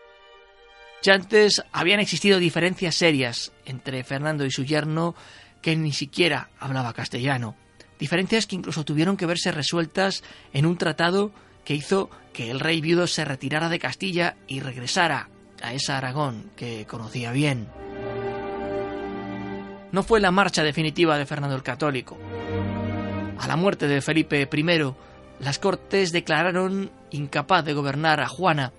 Ya 1.03 1.15
antes 1.15 1.62
habían 1.72 2.00
existido 2.00 2.39
diferencias 2.39 2.96
serias 2.96 3.51
entre 3.65 4.03
Fernando 4.03 4.46
y 4.46 4.51
su 4.51 4.63
yerno, 4.63 5.15
que 5.62 5.75
ni 5.75 5.91
siquiera 5.91 6.50
hablaba 6.60 6.93
castellano, 6.93 7.55
diferencias 8.00 8.48
que 8.48 8.55
incluso 8.55 8.86
tuvieron 8.86 9.17
que 9.17 9.25
verse 9.25 9.51
resueltas 9.51 10.24
en 10.53 10.65
un 10.65 10.77
tratado 10.77 11.32
que 11.65 11.75
hizo 11.75 12.10
que 12.34 12.51
el 12.51 12.60
rey 12.60 12.82
viudo 12.82 13.08
se 13.08 13.25
retirara 13.25 13.70
de 13.70 13.79
Castilla 13.79 14.36
y 14.48 14.60
regresara 14.60 15.29
a 15.62 15.74
esa 15.74 15.98
Aragón 15.98 16.51
que 16.55 16.86
conocía 16.86 17.32
bien. 17.32 17.67
No 19.91 20.03
fue 20.03 20.20
la 20.20 20.32
marcha 20.32 20.63
definitiva 20.63 21.17
de 21.17 21.25
Fernando 21.25 21.55
el 21.55 21.63
Católico. 21.63 22.17
A 23.43 23.47
la 23.47 23.57
muerte 23.57 23.89
de 23.89 24.00
Felipe 24.00 24.47
I, 24.50 24.93
las 25.41 25.59
Cortes 25.59 26.13
declararon 26.13 26.91
incapaz 27.12 27.65
de 27.65 27.73
gobernar 27.73 28.21
a 28.21 28.29
Juana 28.29 28.71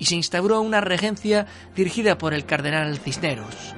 y 0.00 0.06
se 0.06 0.16
instauró 0.16 0.60
una 0.62 0.80
regencia 0.80 1.46
dirigida 1.76 2.18
por 2.18 2.34
el 2.34 2.44
cardenal 2.44 2.98
Cisneros. 2.98 3.72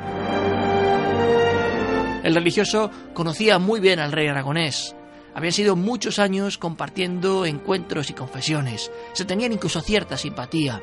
El 2.24 2.34
religioso 2.34 2.90
conocía 3.12 3.58
muy 3.58 3.78
bien 3.78 3.98
al 3.98 4.10
rey 4.10 4.26
aragonés. 4.26 4.96
Habían 5.34 5.52
sido 5.52 5.76
muchos 5.76 6.18
años 6.18 6.56
compartiendo 6.56 7.44
encuentros 7.44 8.08
y 8.08 8.14
confesiones. 8.14 8.90
Se 9.12 9.26
tenían 9.26 9.52
incluso 9.52 9.82
cierta 9.82 10.16
simpatía. 10.16 10.80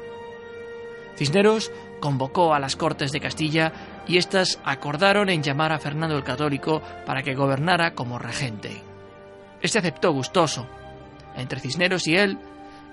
Cisneros 1.16 1.72
convocó 2.00 2.54
a 2.54 2.60
las 2.60 2.76
Cortes 2.76 3.12
de 3.12 3.20
Castilla 3.20 3.74
y 4.08 4.18
éstas 4.18 4.60
acordaron 4.64 5.28
en 5.28 5.42
llamar 5.42 5.72
a 5.72 5.80
Fernando 5.80 6.16
el 6.16 6.24
Católico 6.24 6.84
para 7.08 7.24
que 7.24 7.34
gobernara 7.34 7.96
como 7.96 8.20
regente. 8.20 8.89
Este 9.62 9.80
aceptó 9.80 10.12
gustoso. 10.12 10.68
Entre 11.36 11.60
Cisneros 11.60 12.08
y 12.08 12.16
él 12.16 12.38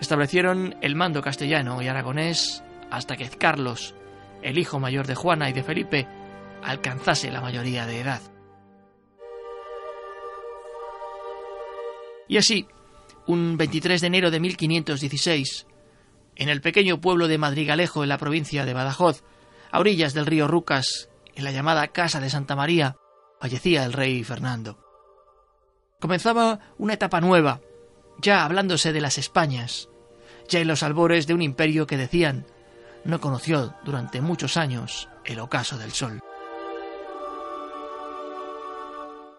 establecieron 0.00 0.76
el 0.80 0.94
mando 0.94 1.22
castellano 1.22 1.80
y 1.82 1.88
aragonés 1.88 2.62
hasta 2.90 3.16
que 3.16 3.28
Carlos, 3.28 3.94
el 4.42 4.58
hijo 4.58 4.78
mayor 4.78 5.06
de 5.06 5.14
Juana 5.14 5.48
y 5.48 5.52
de 5.52 5.62
Felipe, 5.62 6.06
alcanzase 6.62 7.30
la 7.30 7.40
mayoría 7.40 7.86
de 7.86 8.00
edad. 8.00 8.20
Y 12.28 12.38
así, 12.38 12.66
un 13.26 13.56
23 13.56 14.00
de 14.00 14.06
enero 14.06 14.30
de 14.30 14.40
1516, 14.40 15.66
en 16.36 16.48
el 16.48 16.60
pequeño 16.60 17.00
pueblo 17.00 17.28
de 17.28 17.38
Madrigalejo, 17.38 18.02
en 18.02 18.08
la 18.08 18.18
provincia 18.18 18.64
de 18.64 18.74
Badajoz, 18.74 19.22
a 19.70 19.78
orillas 19.78 20.12
del 20.12 20.26
río 20.26 20.48
Rucas, 20.48 21.08
en 21.34 21.44
la 21.44 21.52
llamada 21.52 21.88
Casa 21.88 22.20
de 22.20 22.30
Santa 22.30 22.56
María, 22.56 22.96
fallecía 23.40 23.84
el 23.84 23.92
rey 23.92 24.24
Fernando. 24.24 24.85
Comenzaba 25.98 26.60
una 26.76 26.92
etapa 26.92 27.22
nueva, 27.22 27.60
ya 28.20 28.44
hablándose 28.44 28.92
de 28.92 29.00
las 29.00 29.16
Españas, 29.16 29.88
ya 30.46 30.60
en 30.60 30.68
los 30.68 30.82
albores 30.82 31.26
de 31.26 31.32
un 31.32 31.40
imperio 31.40 31.86
que 31.86 31.96
decían 31.96 32.46
no 33.04 33.20
conoció 33.20 33.74
durante 33.84 34.20
muchos 34.20 34.58
años 34.58 35.08
el 35.24 35.38
ocaso 35.40 35.78
del 35.78 35.92
sol. 35.92 36.20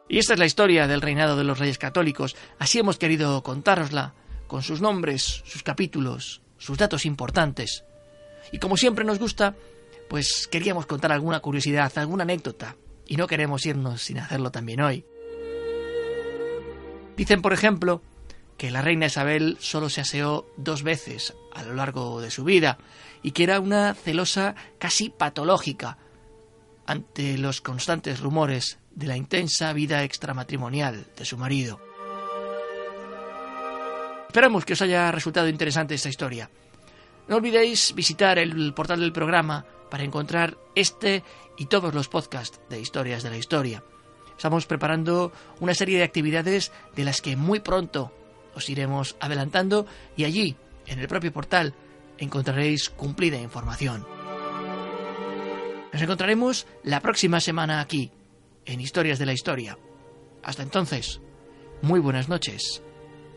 Y 0.10 0.18
esta 0.18 0.34
es 0.34 0.40
la 0.40 0.46
historia 0.46 0.88
del 0.88 1.02
reinado 1.02 1.36
de 1.38 1.44
los 1.44 1.60
reyes 1.60 1.78
católicos. 1.78 2.36
Así 2.58 2.80
hemos 2.80 2.98
querido 2.98 3.44
contárosla, 3.44 4.14
con 4.48 4.64
sus 4.64 4.82
nombres, 4.82 5.44
sus 5.46 5.62
capítulos, 5.62 6.42
sus 6.58 6.78
datos 6.78 7.06
importantes. 7.06 7.84
Y 8.52 8.60
como 8.60 8.78
siempre 8.78 9.06
nos 9.06 9.20
gusta, 9.20 9.54
pues 10.10 10.48
queríamos 10.50 10.86
contar 10.86 11.12
alguna 11.12 11.42
curiosidad, 11.42 11.92
alguna 11.98 12.24
anécdota, 12.24 12.78
y 13.06 13.18
no 13.18 13.28
queremos 13.28 13.66
irnos 13.66 14.02
sin 14.02 14.18
hacerlo 14.20 14.50
también 14.50 14.82
hoy. 14.82 15.06
Dicen, 17.18 17.42
por 17.42 17.52
ejemplo, 17.52 18.04
que 18.58 18.70
la 18.70 18.84
reina 18.84 19.08
Isabel 19.08 19.58
solo 19.60 19.90
se 19.90 20.02
aseó 20.02 20.46
dos 20.56 20.84
veces 20.84 21.34
a 21.54 21.64
lo 21.64 21.74
largo 21.74 22.22
de 22.22 22.30
su 22.30 22.44
vida 22.44 22.78
y 23.24 23.32
que 23.32 23.44
era 23.44 23.60
una 23.60 23.96
celosa 23.96 24.56
casi 24.78 25.10
patológica 25.10 25.98
ante 26.86 27.38
los 27.40 27.60
constantes 27.60 28.20
rumores 28.20 28.78
de 28.92 29.08
la 29.08 29.18
intensa 29.18 29.74
vida 29.74 30.04
extramatrimonial 30.04 31.08
de 31.18 31.26
su 31.26 31.38
marido. 31.38 31.82
Esperamos 34.28 34.64
que 34.64 34.74
os 34.74 34.82
haya 34.84 35.12
resultado 35.12 35.50
interesante 35.50 35.96
esta 35.96 36.10
historia. 36.10 36.52
No 37.28 37.38
olvidéis 37.38 37.96
visitar 37.96 38.38
el 38.38 38.74
portal 38.76 39.00
del 39.00 39.12
programa 39.12 39.66
para 39.90 40.04
encontrar 40.04 40.56
este 40.76 41.24
y 41.58 41.66
todos 41.66 41.96
los 41.96 42.10
podcasts 42.10 42.60
de 42.70 42.80
historias 42.80 43.24
de 43.24 43.32
la 43.32 43.38
historia. 43.38 43.84
Estamos 44.38 44.68
preparando 44.68 45.32
una 45.60 45.74
serie 45.74 45.98
de 45.98 46.04
actividades 46.04 46.72
de 46.96 47.04
las 47.04 47.22
que 47.22 47.36
muy 47.36 47.60
pronto 47.60 48.14
os 48.54 48.70
iremos 48.70 49.18
adelantando 49.20 49.88
y 50.16 50.26
allí, 50.26 50.56
en 50.86 51.00
el 51.00 51.08
propio 51.08 51.34
portal, 51.34 51.74
encontraréis 52.20 52.90
cumplida 52.92 53.40
información. 53.40 54.06
Nos 55.92 56.02
encontraremos 56.02 56.68
la 56.84 57.00
próxima 57.02 57.40
semana 57.40 57.82
aquí, 57.82 58.12
en 58.66 58.80
Historias 58.80 59.18
de 59.18 59.26
la 59.26 59.34
Historia. 59.34 59.78
Hasta 60.44 60.62
entonces, 60.62 61.20
muy 61.82 62.00
buenas 62.00 62.30
noches 62.30 62.84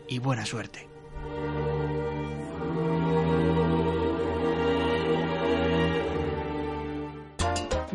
y 0.07 0.19
buena 0.19 0.45
suerte. 0.45 0.87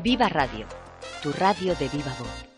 Viva 0.03 0.29
Radio, 0.29 0.67
tu 1.23 1.33
radio 1.33 1.75
de 1.77 1.89
viva 1.89 2.15
voz. 2.19 2.56